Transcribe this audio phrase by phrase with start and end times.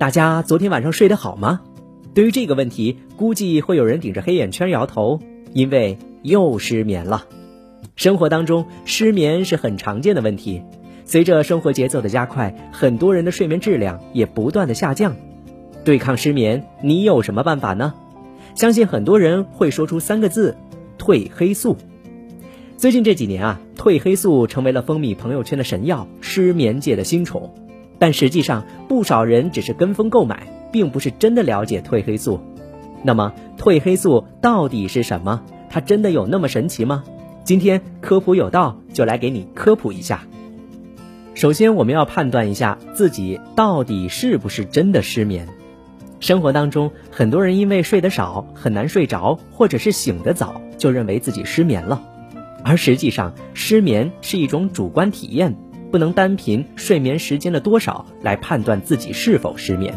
[0.00, 1.60] 大家昨天晚上睡得好吗？
[2.14, 5.20] 对于这个问题，估计会有人顶着黑眼圈摇头，
[5.52, 7.26] 因为又失眠了。
[7.96, 10.62] 生活当中，失眠是很常见的问题。
[11.04, 15.14] 随着生活节奏的加快，很多人的睡眠质量也不断的下降。
[15.84, 17.92] 对抗失眠，你有什么办法呢？
[18.54, 20.56] 相信很多人会说出三个字：
[20.98, 21.76] 褪黑素。
[22.78, 27.52] 最近这几年啊，褪黑素成为了风靡朋友圈的神药，失眠界的新宠。
[28.00, 32.40] 但实际上，不少人只是跟风购买，并不是真的了解褪黑素。
[33.04, 35.42] 那么，褪黑素到底是什么？
[35.68, 37.04] 它真的有那么神奇吗？
[37.44, 40.22] 今天科普有道就来给你科普一下。
[41.34, 45.46] 首先，我们要判断一下自己到底是不是真的失眠。
[46.20, 52.02] 生活当中，很多人因为睡得少，很难睡着，或者是醒得早，就认为自己失眠了。
[52.64, 55.54] 而实际上，失眠是一种主观体验，
[55.90, 59.94] 不能单凭睡眠时间的多少来判断自己是否失眠。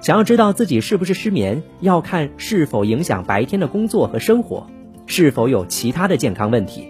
[0.00, 4.66] 想要知道自己是不是失眠，要看是否影响白天的工作和生活，
[5.06, 6.88] 是否有其他的健康问题。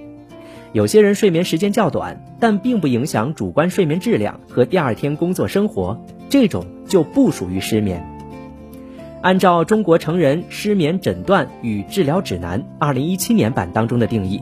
[0.73, 8.07] 有些人睡眠时间较短，但并不影响主观睡眠质量和第二天工作生活，这种就不属于失眠。
[9.23, 14.41] 按照《中国成人失眠诊断与治疗指南》二零一七年版当中的定义。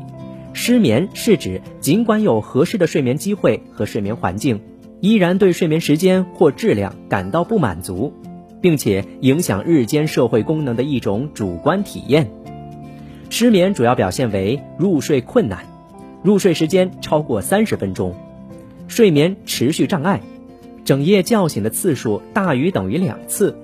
[0.61, 4.61] 失眠是指尽管有合适的睡眠机会和睡眠环境，
[5.01, 8.13] 依然对睡眠时间或质量感到不满足，
[8.61, 12.29] 并且影响日间社会功能的一种主观体验。
[13.31, 15.65] 失眠主要表现为入睡困难，
[16.25, 18.17] 入睡时间超过三十分钟，
[18.89, 20.21] 睡眠持续障碍，
[20.85, 23.57] 整夜叫醒的次数大于等于两次，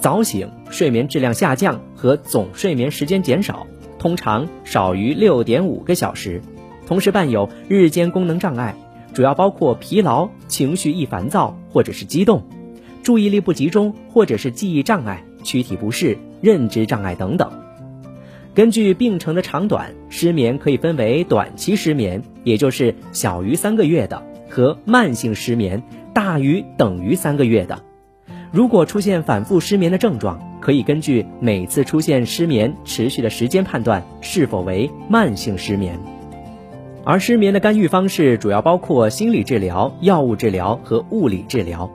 [0.00, 3.64] 早醒、睡眠质量下降和总睡眠时间减少。
[4.02, 6.42] 通常少于六点五个小时，
[6.88, 8.74] 同时伴有日间功能障碍，
[9.14, 12.42] 主要包括疲劳、情绪易烦躁或者是激动，
[13.04, 17.48] 注意力不集中或者是记忆障碍、躯体不适、认知障碍等等。
[18.54, 25.80] 根据病程的长短，失眠可以分为短期失眠，也就是小于三个月的，和慢性失眠，
[26.12, 27.80] 大于等于三个月的。
[28.50, 35.98] 如果出现反复失眠的症状，可以根据每次出现失眠持续的时间判断是否为慢性失眠，
[37.04, 41.90] 而失眠的干预方式主要包括心理治疗、药物治疗和物理治疗。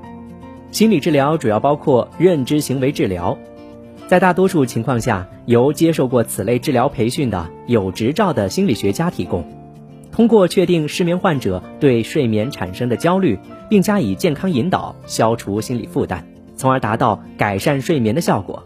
[0.69, 3.37] 心理治疗主要包括认知行为治疗，
[4.05, 9.45] 在大多数情况下由接受过此类治疗培训的有执照的心理学家提供，
[10.11, 13.39] 通过确定失眠患者对睡眠产生的焦虑，
[13.69, 16.36] 并加以健康引导，消除心理负担。
[16.57, 18.63] 从而达到改善睡眠的效果。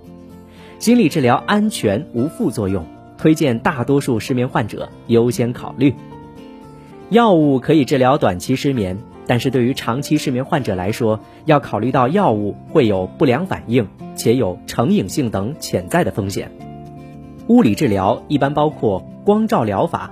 [0.79, 2.83] 心理治疗安全无副作用，
[3.17, 5.93] 推荐大多数失眠患者优先考虑。
[7.09, 8.97] 药物可以治疗短期失眠，
[9.27, 16.51] 但是对于长期失眠患者来说，要考虑到药物会有不良反应，且有成瘾性等潜在的风险。
[17.47, 20.11] 物理治疗一般包括光照疗法、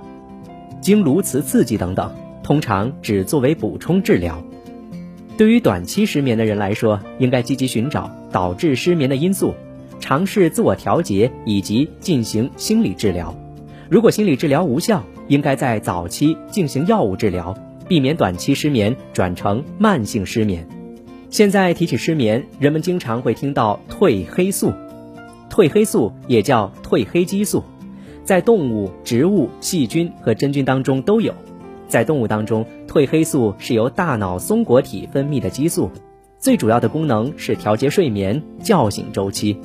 [0.82, 4.42] 经颅磁刺激等等，通常只作为补充治疗。
[5.36, 9.54] 对于短期失眠的人来说，应该积极寻找导致失眠的因素，
[9.98, 13.34] 尝试自我调节以及进行心理治疗。
[13.88, 17.56] 如果心理治疗无效，应该在早期进行药物治疗，
[17.88, 20.66] 避免短期失眠转成慢性失眠。
[21.30, 24.72] 现在提起失眠，人们经常会听到褪黑素。
[25.48, 27.64] 褪黑素也叫褪黑激素，
[28.24, 31.34] 在动物、植物、细菌和真菌当中都有。
[31.88, 35.92] 在动物当中，褪黑素是由大脑松果体分泌的激素，
[36.40, 39.56] 最主要的功能是调节睡眠叫醒周期。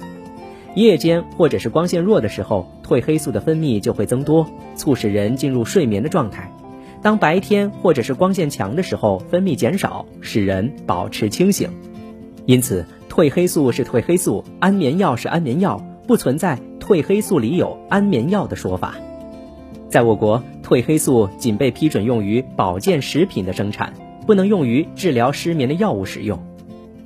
[0.76, 6.52] 夜间或者是光线弱的时候，褪黑素的分泌就会增多，促使人进入睡眠的状态。
[7.02, 11.68] 当白天或者是光线强的时候，分泌减少，使人保持清醒。
[12.46, 18.94] 因此，褪黑素是褪黑素，安眠药是安眠药，不存在褪黑素里有安眠药的说法。
[19.96, 23.94] 在我国，褪黑素仅被批准用于保健食品的生产，
[24.28, 26.38] 不能用于治疗失眠的药物使用。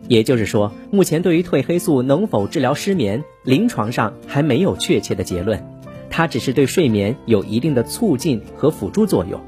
[0.08, 5.64] 也就是说，目前对于褪黑素能否治疗失眠，临床上还没有确切的结论。
[6.10, 9.40] 它只是对睡眠有一定的促进和辅助作用。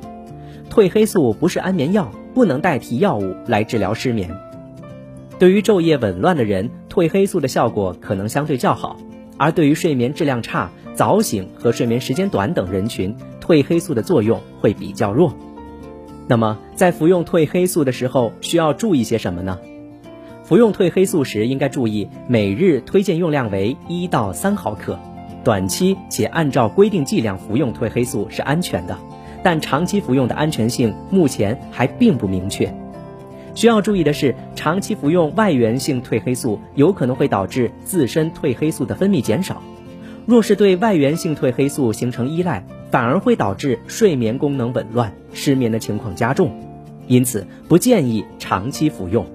[0.70, 4.30] 褪黑素不是安眠药，不能代替药物来治疗失眠。
[5.40, 8.98] 对于昼夜紊乱的人，褪黑素的效果可能相对较好；
[9.38, 13.16] 而对于睡眠质量差、早醒和睡眠时间短等人群，
[13.52, 15.34] 褪黑素的作用会比较弱。
[16.26, 19.60] 那么，在服用褪黑素的时候，需要注意些什么呢？
[20.46, 24.98] 服用褪黑素时，应该注意每日推荐用量为一到三毫克。
[25.44, 28.98] 短期且按照规定剂量服用褪黑素是安全的，
[29.44, 32.74] 但长期服用的安全性目前还并不明确。
[33.54, 39.62] 需要注意的是，长期服用外源性褪黑素有可能会导致自身褪黑素的分泌减少。
[40.32, 46.50] 若是对外源性褪黑素形成依赖，反而会导致睡眠功能紊乱，失眠的情况加重。
[47.06, 49.26] 因此，不建议长期服用。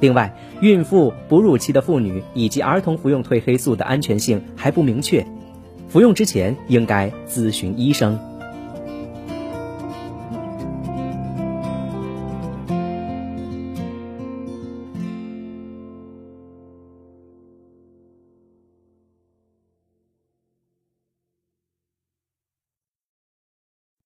[0.00, 5.24] 另外，孕妇、哺乳期的妇女以及儿童服用褪黑素的安全性还不明确，
[5.88, 8.18] 服用之前应该咨询医生。